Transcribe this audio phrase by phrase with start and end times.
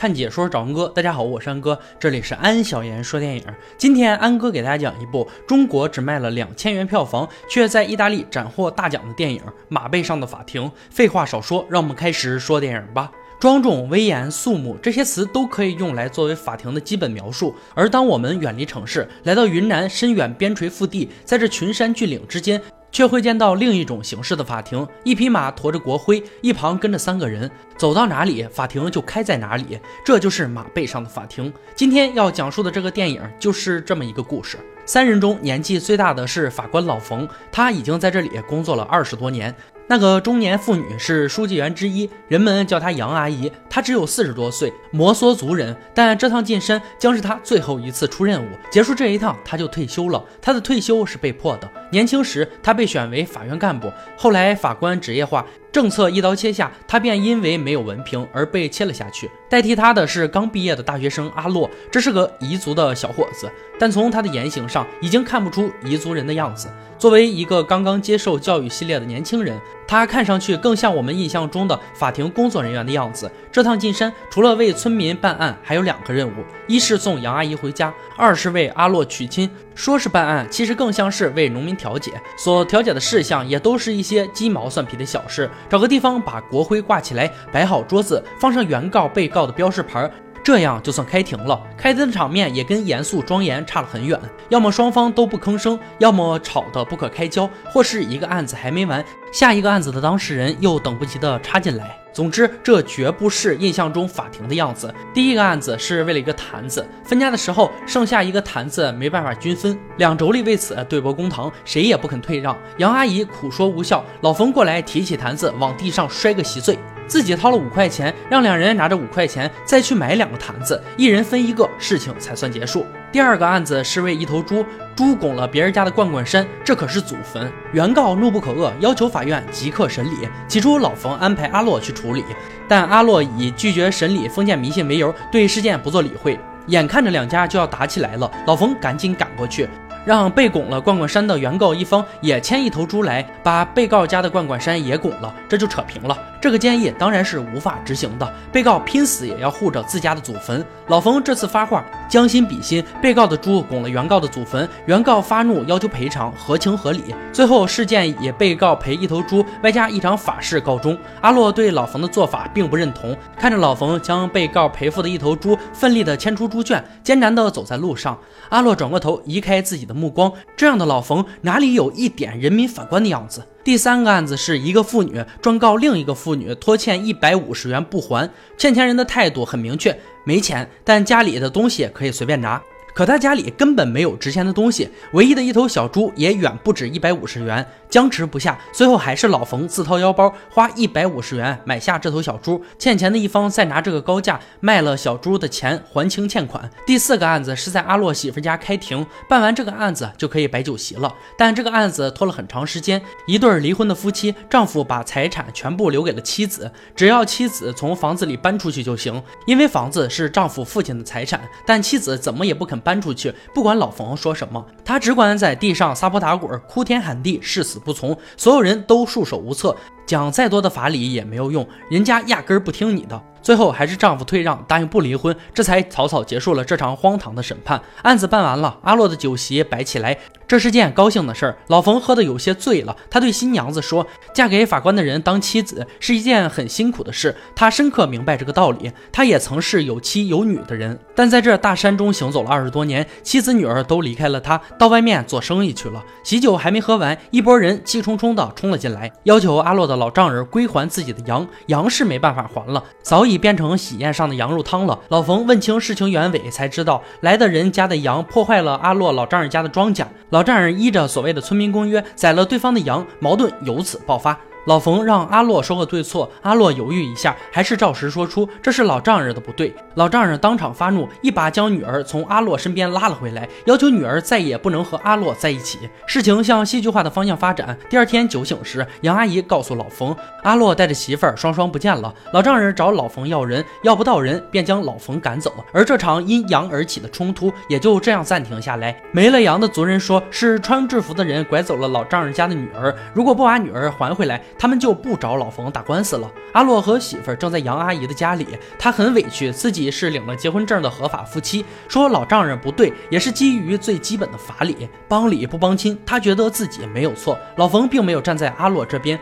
[0.00, 0.88] 看解说找安哥。
[0.88, 3.44] 大家好，我是安哥，这里是安小言说电影。
[3.76, 10.62] 今天安哥给大家讲一部中国只卖了两千元票房，却在意大利斩获大奖的电影《马背上的法庭》。
[10.88, 13.12] 废话少说，让我们开始说电影吧。
[13.38, 17.54] 庄重、威严、肃穆，这些词都可以用来作为法庭的基本描述。
[17.74, 22.58] 而当我们远离城市，来到云南深远边陲腹地，在这群山峻岭之间。
[22.92, 31.52] 却会见到另一种形式的法庭，一匹马驮着国徽，一旁跟着三个人，走到哪里，法庭就开在哪里，这就是马背上的法庭。
[31.74, 34.58] 今天要讲述的这个电影就是这么一个故事。
[34.84, 39.54] 三人中年纪最大的是法官老冯，他已经在这里工作了二十多年。
[39.90, 43.50] 那个中年妇女是书记员之一，人们叫她杨阿姨。
[43.68, 45.76] 她只有四十多岁，摩梭族人。
[45.92, 50.24] 但这趟进山将是她最后一次出任务，结束这一趟，她就退休了。
[50.40, 51.68] 她的退休是被迫的。
[51.90, 55.44] 年轻时，她被选为法院干部，后来法官职业化。
[55.72, 59.30] 政策一刀切下，他便因为没有文凭而被切了下去。
[59.48, 66.68] 代替他的是刚毕业的大学生阿洛，这是个彝族的小伙子，但从他的言行上已经看不出彝族人的样子。
[66.98, 69.56] 作为一个刚刚接受教育系列的年轻人，
[69.90, 73.28] 他看上去更像我们印象中的法庭工作人员的样子。
[73.50, 79.50] 这趟进山，除了为村民办案，还有两个任务：一是送杨阿姨回家，二是为阿洛娶亲。
[79.74, 82.12] 说是办案，其实更像是为农民调解。
[82.36, 85.50] 所调解的事项也都是一些鸡毛蒜皮的小事。
[85.68, 90.08] 找个地方把国徽挂起来，摆好桌子，放上原告、被告的标识牌，
[90.50, 91.62] 这样就算开庭了。
[91.76, 101.96] 开庭的场面也跟严肃庄严差了很远，要么双方都不吭声，要么吵得不可开交，或是一个案子还没完，下一个案子的当事人又等不及的插进来。
[102.12, 104.92] 总之，这绝不是印象中法庭的样子。
[105.14, 112.58] 第一个案子是为了一个坛子，分家的时候剩下一个坛子没办法均分，两妯娌为此对簿公堂，谁也不肯退让。
[112.78, 116.76] 杨阿姨苦说无效，老冯过来提起坛子往地上摔个稀碎，
[117.10, 122.86] 自己掏了五块钱，让两人拿着五块钱再去买两个坛子，一人分一个，事情才算结束。
[123.10, 127.50] 第二个案子是为一头猪，猪拱了别人家的罐罐山，这可是祖坟。
[127.72, 130.28] 原告怒不可遏，要求法院即刻审理。
[130.46, 132.24] 起初老冯安排阿洛去处理，
[132.68, 136.38] 但阿洛以拒绝审理封建迷信为由，对事件不做理会。
[136.66, 139.68] 眼看着两家就要打起来了，老冯赶紧赶过去。
[140.06, 146.16] 让被拱了罐罐山的原告一方也牵一头猪来，把被告家的罐罐山也拱了，这就扯平了。
[146.40, 150.64] 这个建议当然是无法执行的，被告拼死也要护着自家的祖坟。
[150.86, 157.14] 老冯这次发话，将心比心，被告的猪拱了原告的祖坟，原告发怒要求赔偿，合情合理。
[157.30, 160.96] 最后事件以被告赔一头猪外加一场法事告终。
[161.20, 168.18] 阿洛对老冯的做法并不认同，看着老冯将被告赔付的一头猪奋力地牵出猪圈，艰难地走在路上，
[168.48, 173.46] 阿洛转过头移开自己的目光，这样的老冯哪里有一点人民法官的样子？
[173.70, 182.60] 第三个案子是一个妇女状告另一个妇女拖欠一百五十元不还，欠钱人的态度很明确，没钱，但家里的东西可以随便拿。
[182.94, 187.66] 可他家里根本没有值钱的东西，唯一的一头小猪也远不止一百五十元。
[187.88, 196.70] 僵持不下，最后还是老冯自掏腰包花一百五十元买下这头小猪，欠钱的一方再拿这个高价卖了小猪的钱还清欠款。
[196.86, 201.12] 第四个案子是在阿洛媳妇家开庭，办完这个案子就可以摆酒席了。
[201.36, 211.40] 但这个案子拖了很长时间，一对离婚的夫妻，丈夫把财产全部留给了妻子，只要妻子从房子里搬出去就行，因为房子是丈夫父亲的财产。
[211.66, 217.78] 但妻子怎么也不肯搬出去，不管老冯说什么，他只管在地上撒泼打滚，哭天喊地，誓死。
[217.78, 219.76] 不从，所有人都束手无策，
[220.06, 223.22] 讲再多的法理也没有用，人家压根儿不听你的。
[223.42, 227.80] 最后还是丈夫退让，答应不离婚，这才草草结束了这场荒唐的审判。
[228.02, 231.56] 案子办完了，阿洛的酒席摆起来，这是件高兴的事儿。
[231.68, 238.92] 老冯喝得有些醉了，他对新娘子说：“嫁给法官的人当妻子是一件很辛苦的事。”他深刻明白这个道理。
[239.10, 246.04] 他也曾是有妻有女的人，但在这大山中行走了二十多年，妻子女儿都离开了他，到外面做生意去了。
[246.22, 251.46] 喜酒还没喝完，一拨人气冲冲的冲了进来，要求阿洛的老丈人归还自己的羊。
[251.68, 253.29] 羊是没办法还了，早已。
[253.30, 254.98] 已变成喜宴上的羊肉汤了。
[255.08, 264.38] 老冯问清事情原委，才知道来的人家的羊破坏了阿洛老丈人家的庄稼，老丈人依着所谓的村民公约宰了对方的羊，矛盾由此爆发。
[264.66, 269.74] 老冯让阿洛说个对错，阿洛犹豫一下，还是照实说出这是老丈人的不对。
[269.94, 275.78] 老丈人当场发怒，一把将女儿从阿洛身边拉了回来，要求女儿再也不能和阿洛在一起。
[276.06, 277.76] 事情向戏剧化的方向发展。
[277.88, 282.14] 第二天酒醒时，杨阿姨告诉老冯，阿洛带着媳妇儿双双不见了。
[282.32, 285.52] 老丈人找老冯要人，要不到人，便将老冯赶走。
[285.72, 288.94] 而这场因羊而起的冲突也就这样暂停下来。
[289.10, 294.40] 没了羊的族人说是穿制服的人拐走了老丈人家的女儿，如果不把女儿还回来。
[294.58, 296.30] 他们就不找老冯打官司了。
[296.52, 298.46] 阿洛和媳妇儿正在杨阿姨的家里，
[298.78, 307.38] 他很委屈，自己是领了结婚证的合法夫妻，说老丈人不对，也是基于最基本的法理，帮理不帮亲，他觉得自己没有错。
[307.56, 309.18] 老冯并没有站在阿洛这边。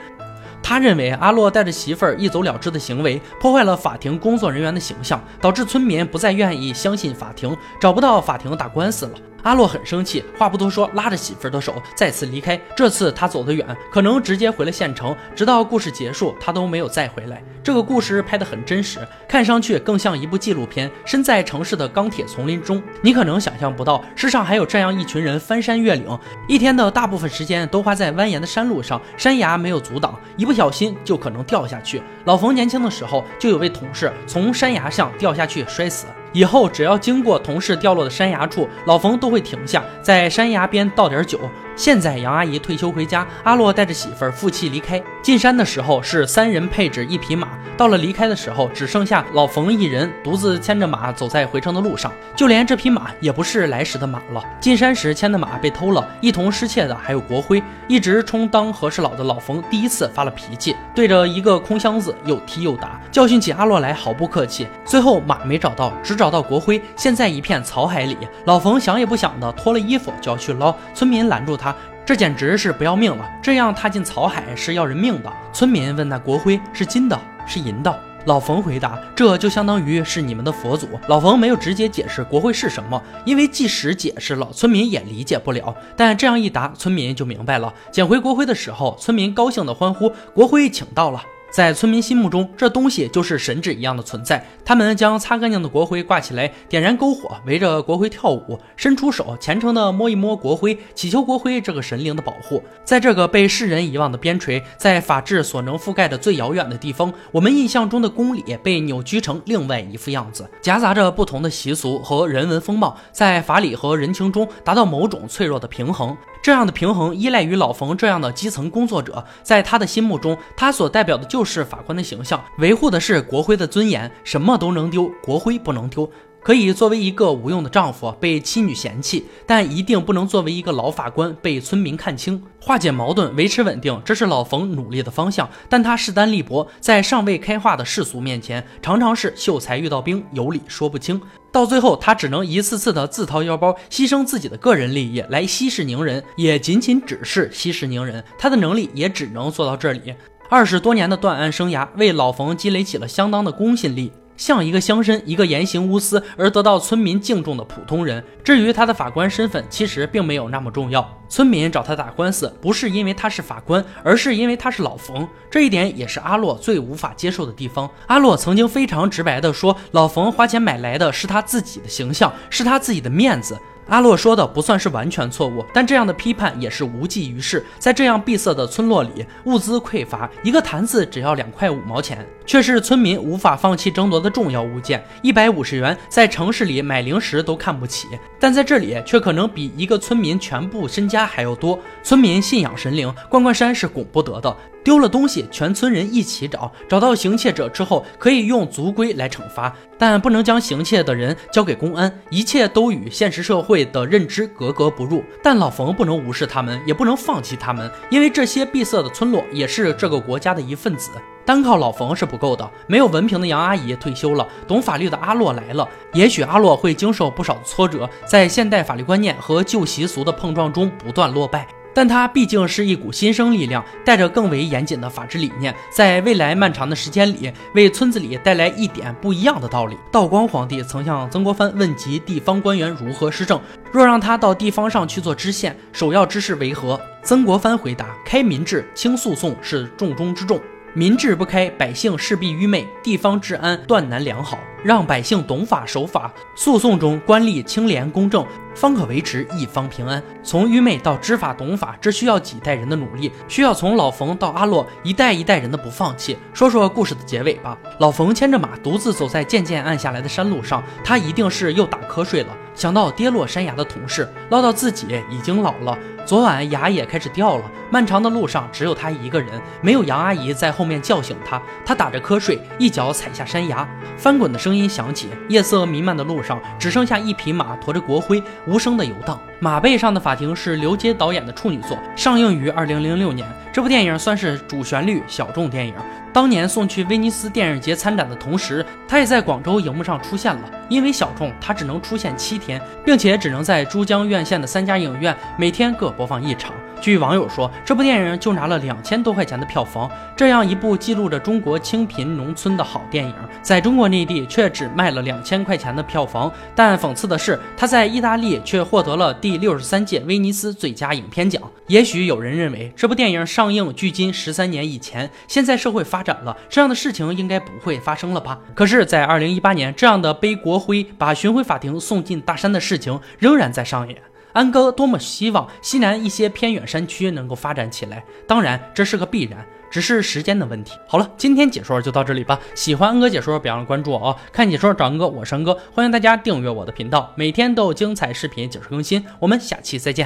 [0.61, 9.13] 他认为阿洛带着媳妇儿一走了之的行为，破坏了法庭工作人员的形象，导致村民不再愿意相信法庭，找不到法庭打官司了。
[9.43, 12.61] 阿洛很生气，话不多说，拉着媳妇儿的手再次离开。
[12.77, 17.43] 这次他走得远，可能直接回了县城，直到故事结束，他都没有再回来。
[17.63, 18.99] 这个故事拍得很真实，
[19.29, 20.91] 看上去更像一部纪录片。
[21.05, 26.19] 身在城市的钢铁丛林中，你可能想象不到，世上还有这样一群人翻山越岭，
[26.49, 32.03] 一天的大部分时间都花在蜿蜒的山路上，山崖没有阻挡，一不小心就可能掉下去。
[32.25, 36.07] 老冯年轻的时候就有位同事从山崖上掉下去摔死。
[36.33, 41.41] 以后只要经过同事掉落的山崖处，老冯都会停下，在山崖边倒点酒。
[41.79, 45.01] 现在杨阿姨退休回家，阿洛带着媳妇儿负气离开。
[45.23, 52.13] 进山的时候是三人配置一匹马，到了离开的时候只剩下老冯一人，独自牵着马走在回程的路上。
[52.35, 57.63] 就连这匹马也不是来时的马了，进山时牵的马被偷了，一同失窃的还有国徽。
[57.87, 64.67] 一直充当和事佬的老冯第一次发了脾气，对着一个空箱子又踢又打，教训起阿洛来毫不客气。
[64.85, 68.19] 最后马没找到，只找到国徽，现在一片草海里。
[68.47, 71.68] 老冯想也不想的脱了衣服就要去捞，村民拦住他。
[72.09, 73.31] 这简直是不要命了！
[73.43, 75.31] 这样踏进草海是要人命的。
[75.53, 85.77] 村民问：“那国徽是金的，是银的？”老冯回答：“这就相当于是你们的佛祖。”老冯没有直接解释国徽是什么，因为即使解释了，村民也理解不了。
[85.99, 87.75] 但这样一答，村民就明白了。
[87.93, 94.45] 捡回国徽的时候，村民高兴的欢呼：“国徽请到了！”在村民心目中，这东西就是神旨一样的存在。
[94.65, 102.63] 他们将擦干净的国徽挂起来，点燃篝火，围着国徽跳舞，伸出手，虔诚地摸一摸国徽，祈求国徽这个神灵的保护。
[102.85, 116.17] 在这个被世人遗忘的边陲，在法治所能覆盖的最遥远的地方，我们印象中的公理被扭曲成另外一副样子，夹杂着不同的习俗和人文风貌，在法理和人情中达到某种脆弱的平衡。
[116.41, 126.11] 这样的平衡依赖于老冯这样的基层工作者，在他的心目中，他所代表的就就是法官的形象，维护的是国徽的尊严，什么都能丢，国徽不能丢。
[126.43, 132.43] 可以作为一个无用的丈夫被妻女嫌弃，但一定不能作为一个老法官被村民看清。
[132.61, 135.49] 化解矛盾，维持稳定，这是老冯努力的方向。
[135.69, 141.21] 但他势单力薄，在尚未开化的世俗面前，常常是秀才遇到兵，有理说不清。
[141.53, 148.25] 到最后，他只能一次次的自掏腰包，牺牲自己的个人利益来息事宁人，也仅仅只是息事宁人。
[148.39, 150.15] 他的能力也只能做到这里。
[150.51, 154.11] 二十多年的断案生涯，为老冯积累起了相当的公信力。
[154.39, 158.25] 像一个乡绅，一个言行无私而得到村民敬重的普通人。
[158.43, 161.07] 至于他的法官身份，其实并没有那么重要。
[161.29, 165.29] 村民找他打官司，不是因为他是法官，而是因为他是老冯。
[165.51, 167.89] 这一点也是阿洛最无法接受的地方。
[168.07, 173.59] 阿洛曾经非常直白地说，老冯花钱买来的是他自己的形象，是他自己的面子。
[173.89, 177.65] 阿洛说的不算是完全错误，但这样的批判也是无济于事。
[177.79, 185.03] 在这样闭塞的村落里，物资匮乏，一个坛子只要两块五毛钱，却是村民无法放弃争夺的重要物件。
[185.23, 188.09] 一百五十元在城市里买零食都看不起，
[188.39, 191.79] 但在这里却可能比一个村民全部身家还要多。
[192.03, 194.57] 村民信仰神灵，关关山是拱不得的。
[194.89, 202.11] 丢了东西，全村人一起找，找到行窃者之后，可以用族规来惩罚，但不能将行窃的人交给公安。
[202.31, 205.23] 一切都与现实社会的认知格格不入。
[205.43, 211.11] 但老冯不能无视他们，也不能放弃他们，因为这些闭塞的村落也是这个国家的一份子。
[211.45, 212.67] 单靠老冯是不够的。
[212.87, 215.87] 没有文凭的杨阿姨退休了，懂法律的阿洛来了。
[216.15, 221.69] 也许阿洛会经受不少的挫折，在现代法律观念和旧习俗的碰撞中不断落败。
[221.99, 229.97] 但它毕竟是一股新生力量，带着更为严谨的法治理念，在未来漫长的时间里，为村子里带来一点不一样的道理。
[230.13, 237.01] 道光皇帝曾向曾国藩问及地方官员如何施政，若让他到地方上去做知县，首要之事为何？
[237.25, 240.61] 曾国藩回答：开民智，轻诉讼是重中之重。
[240.95, 244.57] 民智不开，百姓势必愚昧，地方治安断难良好。
[244.83, 250.23] 让百姓懂法守法，诉讼中官吏清廉公正，方可维持一方平安。
[250.43, 256.37] 从愚昧到知法懂法，这需要几代人的努力，需要从老冯到阿洛一代一代人的不放弃。
[256.53, 257.77] 说说故事的结尾吧。
[257.99, 262.57] 老冯牵着马，独自走在渐渐暗下来的山路上，他一定是又打瞌睡了。
[262.75, 267.65] 想到跌落山崖的同事，唠叨自己已经老了，昨晚牙也开始掉了。
[267.91, 271.59] 漫长的路上只有他一个人，没有杨阿姨在后面叫醒他。
[271.87, 275.31] 他打着瞌睡，一脚踩下山崖，翻滚的声音响起。
[275.49, 279.41] 夜色弥漫的路上，只剩下一匹马驮着国徽，无声的游荡。
[279.61, 283.45] 马背上的法庭是刘杰导演的处女作，上映于二零零六年。
[283.73, 285.95] 这部电影算是主旋律小众电影，
[286.33, 290.63] 当年送去威尼斯电影节参展的同时，它也在广州荧幕上出现了。
[290.89, 296.73] 因为小众，它只能出现七天，并且只能在珠江院线的三家影院每天各播放一场。
[297.01, 300.11] 据网友说，这部电影就拿了两千多块钱的票房。
[300.35, 306.51] 这样一部记录着中国清贫农村的好电影，在中国内地却只卖了两千块钱的票房。
[306.75, 311.63] 但讽刺的是，它在意大利却获得了第第六十三届威尼斯最佳影片奖。
[311.87, 318.61] 也许有人认为，这部电影上映距今十三年以前，现在社会发展了，这样的事情应该不会发生了吧？
[318.75, 324.19] 可是，在二零一八年，这样的背国徽、把巡回法庭送进大山的事情仍然在上演。
[324.53, 330.93] 安哥多么希望西南一些偏远山区能够发展起来，当然这是个必然，只是时间的问题。
[331.07, 332.59] 好了，今天解说就到这里吧。
[332.75, 334.37] 喜欢安哥解说，别忘了关注我哦。
[334.53, 339.25] 看解说找安哥，我是安哥，欢迎大家订阅我的频道，每天都有精彩视频解说更新。
[339.39, 340.17] 我们下期再见。